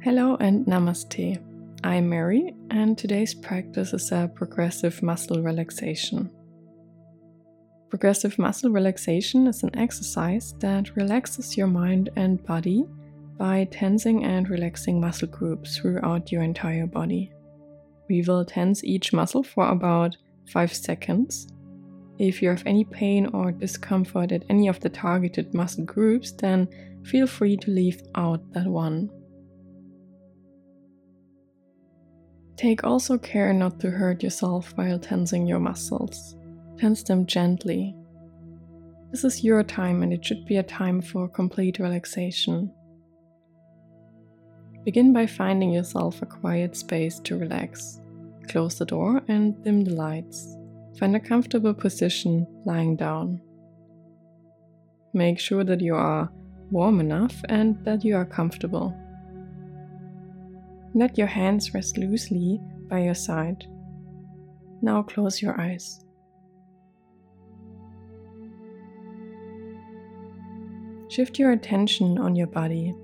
[0.00, 1.42] Hello and namaste.
[1.82, 6.30] I'm Mary, and today's practice is a progressive muscle relaxation.
[7.90, 12.84] Progressive muscle relaxation is an exercise that relaxes your mind and body
[13.38, 17.32] by tensing and relaxing muscle groups throughout your entire body.
[18.08, 20.16] We will tense each muscle for about
[20.52, 21.48] 5 seconds.
[22.20, 26.68] If you have any pain or discomfort at any of the targeted muscle groups, then
[27.02, 29.10] feel free to leave out that one.
[32.58, 36.34] Take also care not to hurt yourself while tensing your muscles.
[36.76, 37.94] Tense them gently.
[39.12, 42.72] This is your time and it should be a time for complete relaxation.
[44.84, 48.00] Begin by finding yourself a quiet space to relax.
[48.48, 50.56] Close the door and dim the lights.
[50.98, 53.40] Find a comfortable position lying down.
[55.12, 56.28] Make sure that you are
[56.72, 58.96] warm enough and that you are comfortable.
[60.94, 63.66] Let your hands rest loosely by your side.
[64.80, 66.04] Now close your eyes.
[71.08, 72.94] Shift your attention on your body.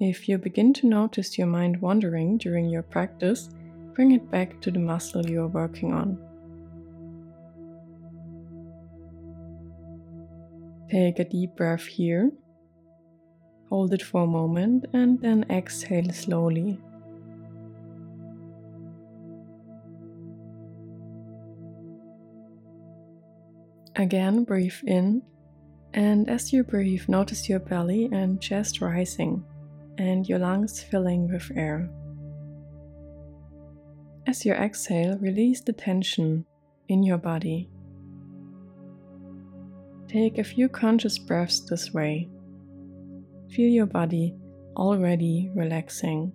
[0.00, 3.48] If you begin to notice your mind wandering during your practice,
[3.94, 6.18] bring it back to the muscle you are working on.
[10.90, 12.30] Take a deep breath here.
[13.68, 16.78] Hold it for a moment and then exhale slowly.
[23.96, 25.22] Again, breathe in,
[25.94, 29.42] and as you breathe, notice your belly and chest rising
[29.98, 31.88] and your lungs filling with air.
[34.26, 36.44] As you exhale, release the tension
[36.88, 37.70] in your body.
[40.08, 42.28] Take a few conscious breaths this way.
[43.56, 44.34] Feel your body
[44.76, 46.30] already relaxing.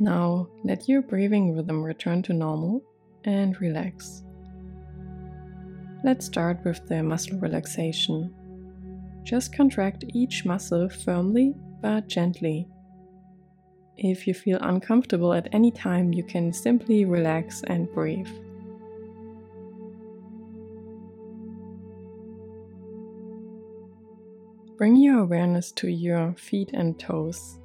[0.00, 2.82] Now let your breathing rhythm return to normal
[3.24, 4.23] and relax.
[6.04, 8.30] Let's start with the muscle relaxation.
[9.22, 12.68] Just contract each muscle firmly but gently.
[13.96, 18.28] If you feel uncomfortable at any time, you can simply relax and breathe.
[24.76, 27.58] Bring your awareness to your feet and toes.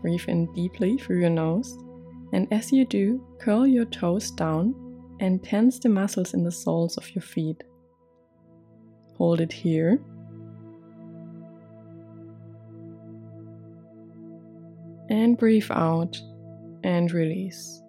[0.00, 1.78] Breathe in deeply through your nose,
[2.32, 4.85] and as you do, curl your toes down
[5.20, 7.64] and tense the muscles in the soles of your feet.
[9.16, 9.98] Hold it here.
[15.08, 16.20] And breathe out
[16.82, 17.80] and release.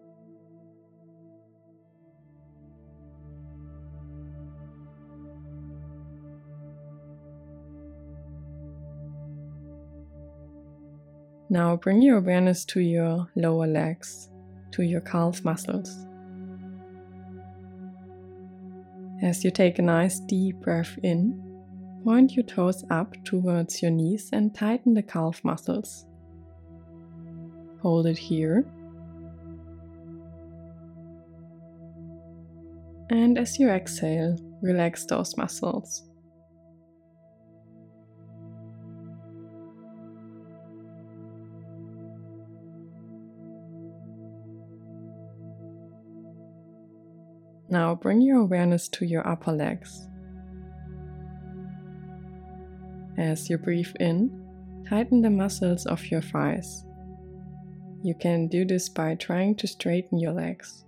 [11.50, 14.30] Now bring your awareness to your lower legs,
[14.72, 16.06] to your calf muscles.
[19.28, 21.38] As you take a nice deep breath in,
[22.06, 26.06] point your toes up towards your knees and tighten the calf muscles.
[27.82, 28.66] Hold it here.
[33.10, 36.07] And as you exhale, relax those muscles.
[47.78, 50.08] Now bring your awareness to your upper legs.
[53.20, 54.32] As you breathe in,
[54.90, 56.84] tighten the muscles of your thighs.
[58.02, 60.86] You can do this by trying to straighten your legs.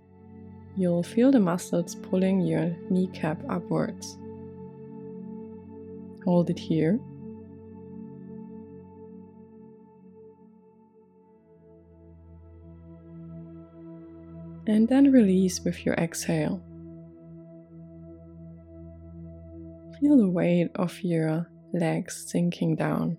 [0.76, 4.18] You'll feel the muscles pulling your kneecap upwards.
[6.24, 6.98] Hold it here.
[14.66, 16.60] And then release with your exhale.
[20.00, 23.18] Feel the weight of your legs sinking down.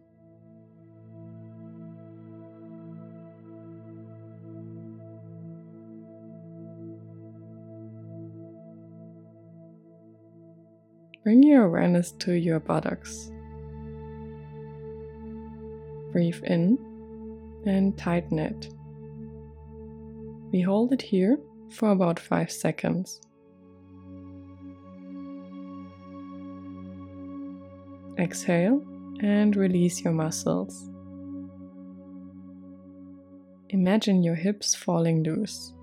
[11.24, 13.32] Bring your awareness to your buttocks.
[16.12, 16.80] Breathe in
[17.68, 18.74] and tighten it.
[20.52, 21.38] We hold it here
[21.70, 23.22] for about 5 seconds.
[28.20, 28.84] Exhale
[29.22, 30.90] and release your muscles.
[33.70, 35.74] Imagine your hips falling loose.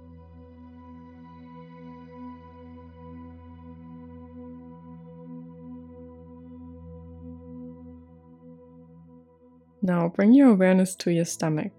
[9.81, 11.73] Now bring your awareness to your stomach.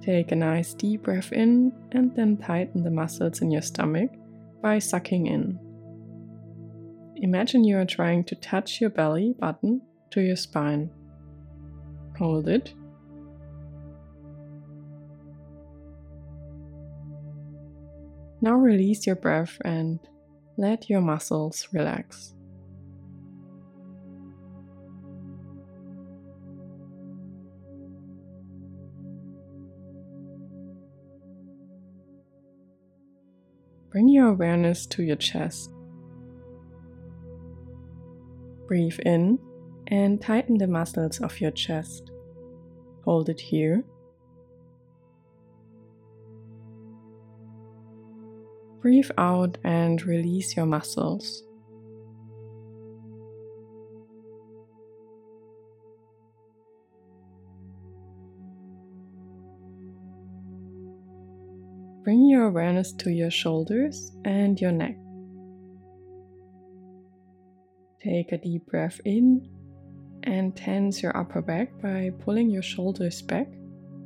[0.00, 4.10] Take a nice deep breath in and then tighten the muscles in your stomach
[4.62, 5.67] by sucking in.
[7.20, 10.88] Imagine you are trying to touch your belly button to your spine.
[12.16, 12.74] Hold it.
[18.40, 19.98] Now release your breath and
[20.56, 22.34] let your muscles relax.
[33.90, 35.72] Bring your awareness to your chest.
[38.68, 39.38] Breathe in
[39.86, 42.10] and tighten the muscles of your chest.
[43.04, 43.82] Hold it here.
[48.82, 51.42] Breathe out and release your muscles.
[62.04, 64.96] Bring your awareness to your shoulders and your neck.
[68.00, 69.48] Take a deep breath in
[70.22, 73.48] and tense your upper back by pulling your shoulders back,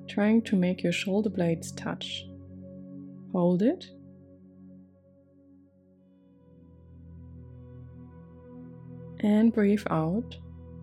[0.08, 2.24] trying to make your shoulder blades touch.
[3.32, 3.86] Hold it.
[9.20, 10.36] And breathe out,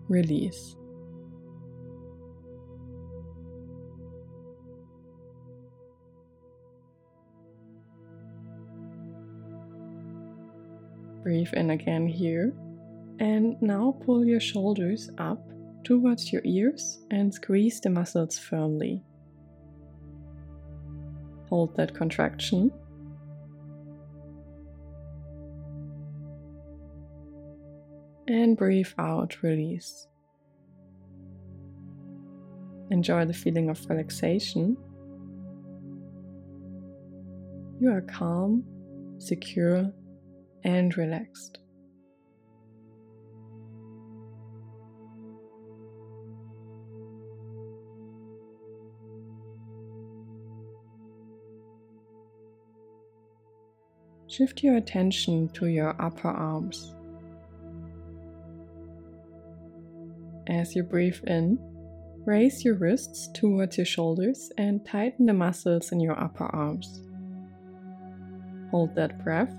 [0.08, 0.76] release.
[11.24, 12.54] Breathe in again here.
[13.20, 15.46] And now pull your shoulders up
[15.84, 19.04] towards your ears and squeeze the muscles firmly.
[21.50, 22.72] Hold that contraction.
[28.28, 30.08] And breathe out, release.
[32.92, 34.78] Enjoy the feeling of relaxation.
[37.80, 38.64] You are calm,
[39.18, 39.92] secure,
[40.64, 41.60] and relaxed.
[54.30, 56.94] Shift your attention to your upper arms.
[60.48, 61.58] As you breathe in,
[62.26, 67.02] raise your wrists towards your shoulders and tighten the muscles in your upper arms.
[68.70, 69.54] Hold that breath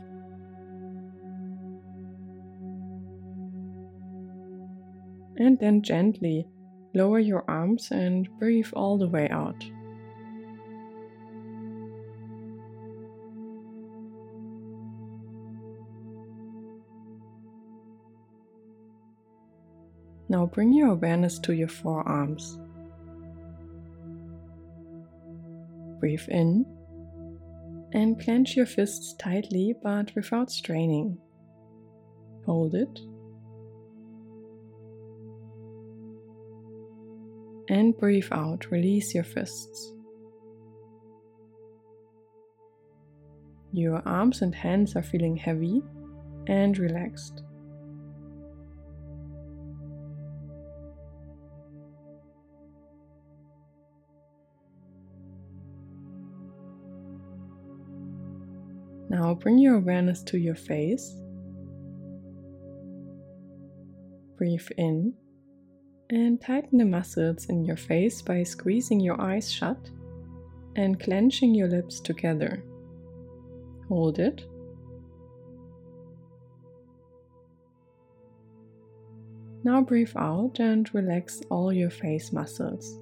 [5.37, 6.47] and then gently
[6.95, 9.65] lower your arms and breathe all the way out.
[20.31, 22.57] Now bring your awareness to your forearms.
[25.99, 26.65] Breathe in
[27.93, 31.19] and clench your fists tightly but without straining.
[32.47, 33.01] Hold it
[37.69, 39.93] and breathe out, release your fists.
[43.73, 45.83] Your arms and hands are feeling heavy
[46.47, 47.43] and relaxed.
[59.11, 61.21] Now bring your awareness to your face.
[64.39, 65.15] Breathe in
[66.11, 69.91] and tighten the muscles in your face by squeezing your eyes shut
[70.77, 72.63] and clenching your lips together.
[73.89, 74.45] Hold it.
[79.65, 82.97] Now breathe out and relax all your face muscles.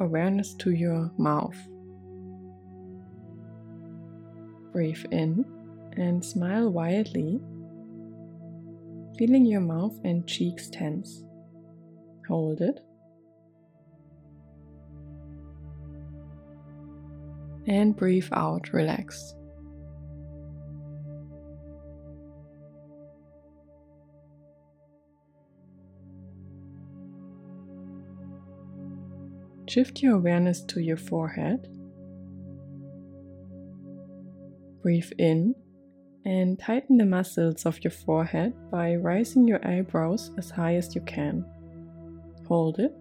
[0.00, 1.56] Awareness to your mouth.
[4.72, 5.44] Breathe in
[5.96, 7.40] and smile wildly,
[9.18, 11.24] feeling your mouth and cheeks tense.
[12.28, 12.80] Hold it.
[17.66, 19.34] And breathe out, relax.
[29.70, 31.68] Shift your awareness to your forehead.
[34.82, 35.54] Breathe in
[36.24, 41.00] and tighten the muscles of your forehead by rising your eyebrows as high as you
[41.02, 41.44] can.
[42.48, 42.92] Hold it.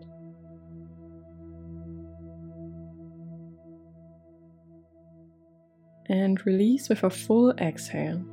[6.07, 8.23] And release with a full exhale.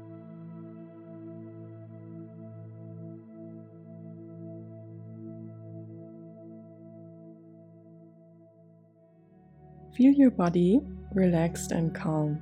[9.96, 10.80] Feel your body
[11.14, 12.38] relaxed and calm.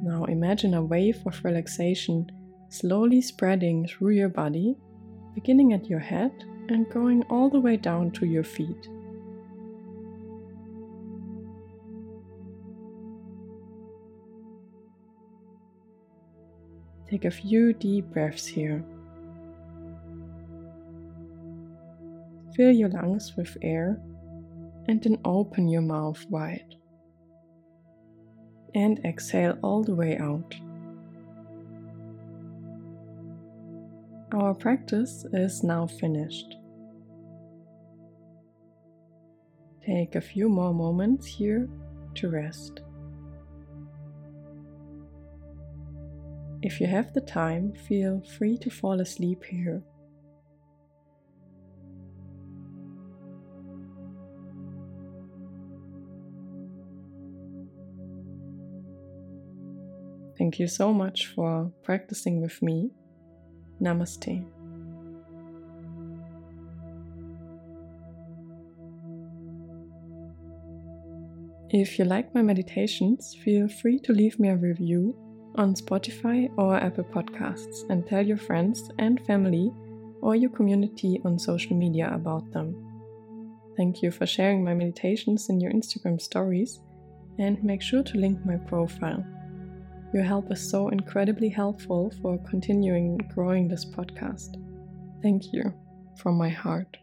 [0.00, 2.30] Now imagine a wave of relaxation
[2.68, 4.76] slowly spreading through your body,
[5.34, 6.30] beginning at your head
[6.68, 8.88] and going all the way down to your feet.
[17.10, 18.84] Take a few deep breaths here.
[22.54, 23.98] Fill your lungs with air
[24.86, 26.74] and then open your mouth wide.
[28.74, 30.54] And exhale all the way out.
[34.32, 36.56] Our practice is now finished.
[39.84, 41.68] Take a few more moments here
[42.14, 42.80] to rest.
[46.62, 49.82] If you have the time, feel free to fall asleep here
[60.42, 62.90] Thank you so much for practicing with me.
[63.80, 64.44] Namaste.
[71.70, 75.14] If you like my meditations, feel free to leave me a review
[75.54, 79.70] on Spotify or Apple Podcasts and tell your friends and family
[80.22, 82.74] or your community on social media about them.
[83.76, 86.80] Thank you for sharing my meditations in your Instagram stories
[87.38, 89.24] and make sure to link my profile.
[90.12, 94.56] Your help is so incredibly helpful for continuing growing this podcast.
[95.22, 95.72] Thank you
[96.18, 96.98] from my heart.